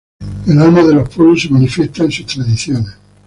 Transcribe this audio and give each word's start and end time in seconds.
El 0.47 0.57
alma 0.59 0.81
de 0.81 0.95
los 0.95 1.09
pueblos 1.09 1.43
se 1.43 1.49
manifiesta 1.51 2.03
en 2.03 2.11
sus 2.11 2.25
tradiciones. 2.25 2.95